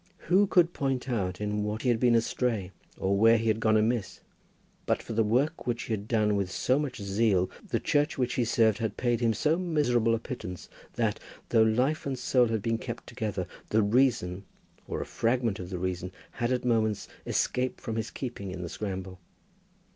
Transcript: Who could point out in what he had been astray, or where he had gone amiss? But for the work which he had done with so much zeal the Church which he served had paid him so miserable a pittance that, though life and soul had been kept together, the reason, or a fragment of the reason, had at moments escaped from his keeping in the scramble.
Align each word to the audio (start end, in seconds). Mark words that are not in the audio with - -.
Who 0.29 0.47
could 0.47 0.73
point 0.73 1.07
out 1.07 1.39
in 1.39 1.61
what 1.63 1.83
he 1.83 1.89
had 1.89 1.99
been 1.99 2.15
astray, 2.15 2.71
or 2.97 3.15
where 3.15 3.37
he 3.37 3.49
had 3.49 3.59
gone 3.59 3.77
amiss? 3.77 4.19
But 4.87 5.03
for 5.03 5.13
the 5.13 5.23
work 5.23 5.67
which 5.67 5.83
he 5.83 5.93
had 5.93 6.07
done 6.07 6.35
with 6.35 6.49
so 6.49 6.79
much 6.79 6.99
zeal 6.99 7.51
the 7.69 7.79
Church 7.79 8.17
which 8.17 8.33
he 8.33 8.43
served 8.43 8.79
had 8.79 8.97
paid 8.97 9.19
him 9.19 9.31
so 9.31 9.59
miserable 9.59 10.15
a 10.15 10.19
pittance 10.19 10.69
that, 10.95 11.19
though 11.49 11.61
life 11.61 12.07
and 12.07 12.17
soul 12.17 12.47
had 12.47 12.63
been 12.63 12.79
kept 12.79 13.05
together, 13.05 13.45
the 13.69 13.83
reason, 13.83 14.43
or 14.87 15.01
a 15.01 15.05
fragment 15.05 15.59
of 15.59 15.69
the 15.69 15.77
reason, 15.77 16.11
had 16.31 16.51
at 16.51 16.65
moments 16.65 17.07
escaped 17.27 17.79
from 17.79 17.95
his 17.95 18.09
keeping 18.09 18.49
in 18.49 18.63
the 18.63 18.69
scramble. 18.69 19.19